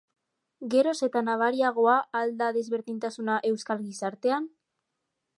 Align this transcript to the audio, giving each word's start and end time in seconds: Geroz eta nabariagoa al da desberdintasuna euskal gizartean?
Geroz 0.73 0.93
eta 1.07 1.21
nabariagoa 1.25 1.97
al 2.19 2.33
da 2.39 2.47
desberdintasuna 2.55 3.35
euskal 3.53 3.83
gizartean? 3.91 4.49